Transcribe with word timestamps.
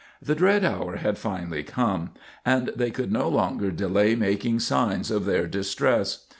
The 0.19 0.33
dread 0.33 0.65
hour 0.65 0.95
had 0.95 1.19
finally 1.19 1.61
come, 1.61 2.13
and 2.43 2.71
they 2.75 2.89
could 2.89 3.11
no 3.11 3.29
longer 3.29 3.69
delay 3.69 4.15
making 4.15 4.61
signs 4.61 5.11
of 5.11 5.25
their 5.25 5.45
distress. 5.45 6.25